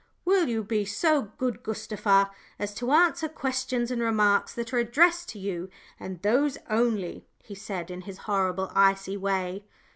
[0.25, 5.29] "Will you be so good, Gustava, as to answer questions and remarks that are addressed
[5.29, 9.63] to you, and those only?" he said, in his horrible, icy way.